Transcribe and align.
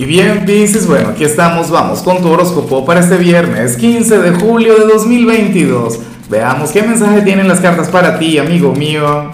Y 0.00 0.06
bien, 0.06 0.46
Pisces, 0.46 0.86
bueno, 0.86 1.10
aquí 1.10 1.24
estamos, 1.24 1.70
vamos 1.70 2.00
con 2.00 2.22
tu 2.22 2.30
horóscopo 2.30 2.86
para 2.86 3.00
este 3.00 3.18
viernes 3.18 3.76
15 3.76 4.18
de 4.20 4.30
julio 4.30 4.74
de 4.78 4.86
2022. 4.86 6.00
Veamos 6.30 6.70
qué 6.70 6.82
mensaje 6.82 7.20
tienen 7.20 7.46
las 7.46 7.60
cartas 7.60 7.88
para 7.88 8.18
ti, 8.18 8.38
amigo 8.38 8.72
mío. 8.74 9.30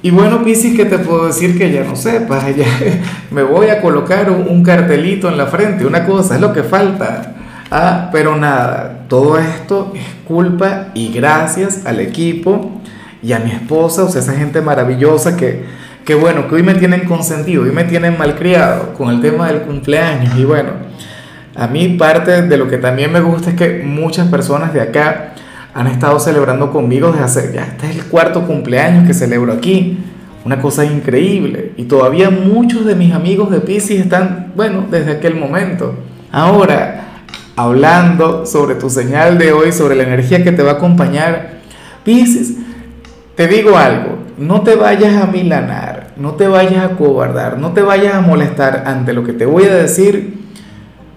Y 0.00 0.10
bueno, 0.10 0.42
Pisces, 0.42 0.74
¿qué 0.74 0.86
te 0.86 0.96
puedo 0.98 1.26
decir 1.26 1.58
que 1.58 1.70
ya 1.70 1.84
no 1.84 1.96
sepas? 1.96 2.44
Ya 2.56 2.64
me 3.30 3.42
voy 3.42 3.68
a 3.68 3.82
colocar 3.82 4.30
un, 4.30 4.62
cartelito 4.62 5.28
en 5.28 5.36
la 5.36 5.48
frente, 5.48 5.84
una 5.84 6.06
cosa, 6.06 6.36
es 6.36 6.40
lo 6.40 6.54
que 6.54 6.62
falta. 6.62 7.34
Ah, 7.70 8.08
pero 8.10 8.36
nada, 8.36 9.04
todo 9.06 9.36
esto 9.36 9.92
es 9.94 10.06
culpa 10.26 10.86
y 10.94 11.12
gracias 11.12 11.84
al 11.84 12.00
equipo 12.00 12.80
y 13.22 13.32
a 13.32 13.38
mi 13.38 13.50
esposa, 13.50 14.04
o 14.04 14.08
sea, 14.08 14.22
esa 14.22 14.32
gente 14.32 14.62
maravillosa 14.62 15.36
que 15.36 15.66
que 16.08 16.14
bueno, 16.14 16.48
que 16.48 16.54
hoy 16.54 16.62
me 16.62 16.74
tienen 16.74 17.04
consentido, 17.04 17.64
hoy 17.64 17.70
me 17.70 17.84
tienen 17.84 18.16
malcriado 18.16 18.94
con 18.94 19.10
el 19.10 19.20
tema 19.20 19.48
del 19.48 19.60
cumpleaños. 19.60 20.38
Y 20.38 20.44
bueno, 20.46 20.70
a 21.54 21.66
mí 21.66 21.86
parte 21.98 22.40
de 22.40 22.56
lo 22.56 22.66
que 22.66 22.78
también 22.78 23.12
me 23.12 23.20
gusta 23.20 23.50
es 23.50 23.56
que 23.56 23.82
muchas 23.84 24.28
personas 24.28 24.72
de 24.72 24.80
acá 24.80 25.34
han 25.74 25.86
estado 25.86 26.18
celebrando 26.18 26.72
conmigo 26.72 27.12
desde 27.12 27.24
hace, 27.24 27.52
ya 27.52 27.64
este 27.64 27.90
es 27.90 27.96
el 27.96 28.04
cuarto 28.04 28.46
cumpleaños 28.46 29.06
que 29.06 29.12
celebro 29.12 29.52
aquí. 29.52 29.98
Una 30.46 30.62
cosa 30.62 30.86
increíble. 30.86 31.72
Y 31.76 31.84
todavía 31.84 32.30
muchos 32.30 32.86
de 32.86 32.94
mis 32.94 33.12
amigos 33.12 33.50
de 33.50 33.60
Pisces 33.60 34.00
están, 34.00 34.52
bueno, 34.56 34.86
desde 34.90 35.12
aquel 35.12 35.34
momento. 35.34 35.94
Ahora, 36.32 37.20
hablando 37.54 38.46
sobre 38.46 38.76
tu 38.76 38.88
señal 38.88 39.36
de 39.36 39.52
hoy, 39.52 39.72
sobre 39.72 39.94
la 39.94 40.04
energía 40.04 40.42
que 40.42 40.52
te 40.52 40.62
va 40.62 40.70
a 40.70 40.74
acompañar, 40.76 41.58
Pisces, 42.02 42.54
te 43.34 43.46
digo 43.46 43.76
algo, 43.76 44.18
no 44.38 44.62
te 44.62 44.76
vayas 44.76 45.16
a 45.16 45.26
milanar, 45.26 45.97
no 46.18 46.32
te 46.32 46.48
vayas 46.48 46.84
a 46.84 46.96
cobardar, 46.96 47.58
no 47.58 47.72
te 47.72 47.82
vayas 47.82 48.14
a 48.14 48.20
molestar 48.20 48.84
ante 48.86 49.12
lo 49.12 49.24
que 49.24 49.32
te 49.32 49.46
voy 49.46 49.64
a 49.64 49.74
decir, 49.74 50.38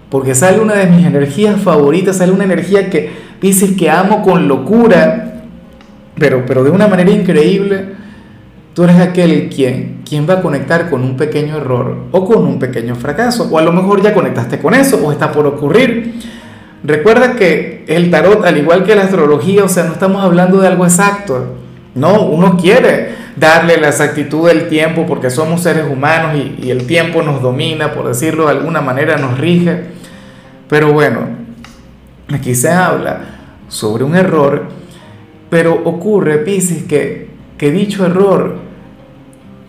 porque 0.08 0.34
sale 0.34 0.60
una 0.60 0.74
de 0.74 0.86
mis 0.86 1.04
energías 1.04 1.60
favoritas, 1.60 2.18
sale 2.18 2.32
una 2.32 2.44
energía 2.44 2.88
que 2.88 3.10
dices 3.40 3.72
que 3.76 3.90
amo 3.90 4.22
con 4.22 4.46
locura, 4.46 5.42
pero, 6.16 6.44
pero 6.46 6.62
de 6.62 6.70
una 6.70 6.86
manera 6.86 7.10
increíble. 7.10 8.00
Tú 8.74 8.84
eres 8.84 9.00
aquel 9.00 9.50
quien, 9.50 10.00
quien 10.08 10.26
va 10.26 10.34
a 10.34 10.40
conectar 10.40 10.88
con 10.88 11.02
un 11.02 11.16
pequeño 11.16 11.58
error 11.58 12.04
o 12.10 12.24
con 12.24 12.46
un 12.46 12.58
pequeño 12.58 12.94
fracaso, 12.94 13.48
o 13.50 13.58
a 13.58 13.62
lo 13.62 13.70
mejor 13.70 14.02
ya 14.02 14.14
conectaste 14.14 14.58
con 14.58 14.72
eso 14.72 14.98
o 15.04 15.12
está 15.12 15.30
por 15.30 15.46
ocurrir. 15.46 16.14
Recuerda 16.82 17.34
que 17.34 17.84
el 17.86 18.10
tarot, 18.10 18.44
al 18.44 18.56
igual 18.56 18.84
que 18.84 18.94
la 18.94 19.02
astrología, 19.02 19.64
o 19.64 19.68
sea, 19.68 19.84
no 19.84 19.92
estamos 19.92 20.22
hablando 20.24 20.58
de 20.58 20.68
algo 20.68 20.84
exacto. 20.84 21.54
No, 21.94 22.22
uno 22.22 22.56
quiere 22.56 23.21
darle 23.36 23.78
la 23.78 23.88
exactitud 23.88 24.48
del 24.48 24.68
tiempo 24.68 25.06
porque 25.06 25.30
somos 25.30 25.62
seres 25.62 25.86
humanos 25.90 26.36
y, 26.36 26.70
el 26.70 26.86
tiempo 26.86 27.22
nos 27.22 27.42
domina, 27.42 27.92
por 27.92 28.08
decirlo 28.08 28.44
de 28.44 28.52
alguna 28.52 28.80
manera, 28.80 29.16
nos 29.16 29.38
rige. 29.38 29.84
Pero 30.68 30.92
bueno, 30.92 31.20
aquí 32.32 32.54
se 32.54 32.70
habla 32.70 33.20
sobre 33.68 34.04
un 34.04 34.16
error, 34.16 34.68
pero 35.50 35.74
ocurre, 35.84 36.38
Pisces, 36.38 36.84
que, 36.84 37.30
que 37.58 37.70
dicho 37.70 38.06
error 38.06 38.56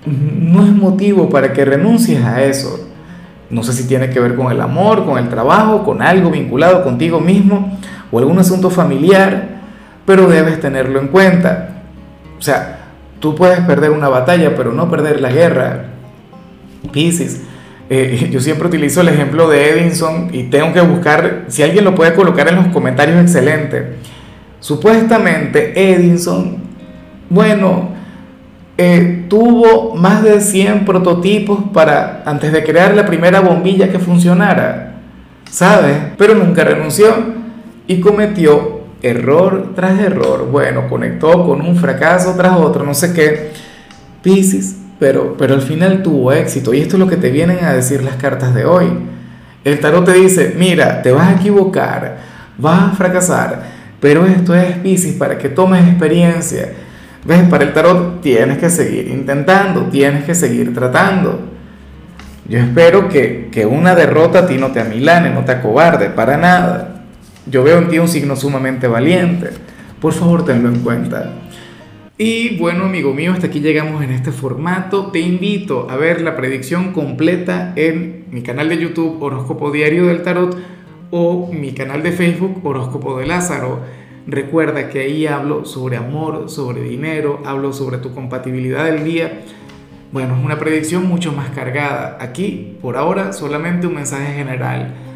no 0.05 0.65
es 0.65 0.71
motivo 0.71 1.29
para 1.29 1.53
que 1.53 1.63
renuncies 1.63 2.23
a 2.23 2.43
eso. 2.43 2.89
No 3.49 3.63
sé 3.63 3.73
si 3.73 3.87
tiene 3.87 4.09
que 4.09 4.19
ver 4.19 4.35
con 4.35 4.51
el 4.51 4.59
amor, 4.61 5.05
con 5.05 5.17
el 5.17 5.29
trabajo, 5.29 5.83
con 5.83 6.01
algo 6.01 6.31
vinculado 6.31 6.83
contigo 6.83 7.19
mismo 7.19 7.77
o 8.11 8.19
algún 8.19 8.39
asunto 8.39 8.69
familiar, 8.69 9.59
pero 10.05 10.27
debes 10.27 10.59
tenerlo 10.59 10.99
en 10.99 11.07
cuenta. 11.07 11.83
O 12.37 12.41
sea, 12.41 12.82
tú 13.23 13.35
puedes 13.35 13.61
perder 13.61 13.91
una 13.91 14.09
batalla, 14.09 14.53
pero 14.53 14.73
no 14.73 14.89
perder 14.89 15.21
la 15.21 15.31
guerra. 15.31 15.85
Pisces. 16.91 17.41
Eh, 17.89 18.27
yo 18.33 18.41
siempre 18.41 18.67
utilizo 18.67 18.99
el 18.99 19.07
ejemplo 19.07 19.47
de 19.47 19.69
Edinson 19.69 20.29
y 20.33 20.43
tengo 20.43 20.73
que 20.73 20.81
buscar, 20.81 21.45
si 21.47 21.63
alguien 21.63 21.85
lo 21.85 21.95
puede 21.95 22.15
colocar 22.15 22.49
en 22.49 22.57
los 22.57 22.67
comentarios, 22.67 23.21
excelente. 23.21 23.93
Supuestamente 24.59 25.93
Edinson, 25.93 26.57
bueno, 27.29 27.91
eh, 28.77 29.23
tuvo 29.29 29.95
más 29.95 30.21
de 30.21 30.41
100 30.41 30.83
prototipos 30.83 31.59
para, 31.71 32.23
antes 32.25 32.51
de 32.51 32.61
crear 32.61 32.93
la 32.93 33.05
primera 33.05 33.39
bombilla 33.39 33.89
que 33.89 33.99
funcionara, 33.99 34.95
¿sabes? 35.49 35.95
Pero 36.17 36.35
nunca 36.35 36.65
renunció 36.65 37.15
y 37.87 38.01
cometió 38.01 38.82
error 39.03 39.73
tras 39.75 39.99
error, 39.99 40.49
bueno, 40.49 40.87
conectó 40.87 41.45
con 41.45 41.61
un 41.61 41.75
fracaso 41.75 42.33
tras 42.35 42.57
otro, 42.57 42.83
no 42.83 42.93
sé 42.93 43.13
qué, 43.13 43.51
Pisces, 44.23 44.77
pero, 44.97 45.35
pero 45.37 45.53
al 45.53 45.61
final 45.61 46.01
tuvo 46.01 46.31
éxito 46.31 46.73
y 46.73 46.79
esto 46.79 46.95
es 46.95 46.99
lo 46.99 47.07
que 47.07 47.17
te 47.17 47.29
vienen 47.29 47.63
a 47.63 47.73
decir 47.73 48.01
las 48.01 48.15
cartas 48.15 48.55
de 48.55 48.65
hoy. 48.65 48.87
El 49.65 49.79
tarot 49.79 50.05
te 50.05 50.13
dice, 50.13 50.55
mira, 50.57 51.01
te 51.01 51.11
vas 51.11 51.27
a 51.27 51.33
equivocar, 51.33 52.17
vas 52.57 52.93
a 52.93 52.95
fracasar, 52.95 53.63
pero 53.99 54.25
esto 54.25 54.55
es 54.55 54.77
Pisces 54.77 55.15
para 55.15 55.37
que 55.37 55.49
tomes 55.49 55.85
experiencia. 55.87 56.69
¿Ves? 57.25 57.43
Para 57.49 57.63
el 57.63 57.73
tarot 57.73 58.21
tienes 58.21 58.57
que 58.57 58.69
seguir 58.69 59.07
intentando, 59.07 59.83
tienes 59.83 60.25
que 60.25 60.35
seguir 60.35 60.73
tratando. 60.73 61.39
Yo 62.47 62.59
espero 62.59 63.07
que, 63.07 63.49
que 63.51 63.65
una 63.65 63.95
derrota 63.95 64.39
a 64.39 64.47
ti 64.47 64.57
no 64.57 64.71
te 64.71 64.81
amilane, 64.81 65.29
no 65.29 65.45
te 65.45 65.53
acobarde, 65.53 66.09
para 66.09 66.35
nada. 66.37 66.92
Yo 67.45 67.63
veo 67.63 67.77
en 67.77 67.89
ti 67.89 67.99
un 67.99 68.07
signo 68.07 68.37
sumamente 68.37 68.87
valiente. 68.87 69.49
Por 69.99 70.13
favor, 70.13 70.45
tenlo 70.45 70.69
en 70.69 70.79
cuenta. 70.79 71.33
Y 72.17 72.57
bueno, 72.57 72.85
amigo 72.85 73.13
mío, 73.13 73.33
hasta 73.33 73.47
aquí 73.47 73.59
llegamos 73.59 74.01
en 74.01 74.11
este 74.11 74.31
formato. 74.31 75.07
Te 75.07 75.19
invito 75.19 75.89
a 75.89 75.97
ver 75.97 76.21
la 76.21 76.37
predicción 76.37 76.93
completa 76.93 77.73
en 77.75 78.27
mi 78.31 78.43
canal 78.43 78.69
de 78.69 78.77
YouTube 78.77 79.21
Horóscopo 79.21 79.71
Diario 79.71 80.05
del 80.05 80.21
Tarot 80.21 80.57
o 81.11 81.51
mi 81.51 81.73
canal 81.73 82.01
de 82.01 82.13
Facebook 82.13 82.65
Horóscopo 82.65 83.19
de 83.19 83.25
Lázaro. 83.25 83.81
Recuerda 84.25 84.87
que 84.87 85.01
ahí 85.01 85.27
hablo 85.27 85.65
sobre 85.65 85.97
amor, 85.97 86.49
sobre 86.49 86.81
dinero, 86.81 87.41
hablo 87.45 87.73
sobre 87.73 87.97
tu 87.97 88.13
compatibilidad 88.13 88.85
del 88.85 89.03
día. 89.03 89.41
Bueno, 90.13 90.37
es 90.37 90.45
una 90.45 90.59
predicción 90.59 91.05
mucho 91.05 91.33
más 91.33 91.49
cargada. 91.49 92.17
Aquí, 92.21 92.77
por 92.81 92.95
ahora, 92.95 93.33
solamente 93.33 93.85
un 93.85 93.95
mensaje 93.95 94.33
general 94.33 94.93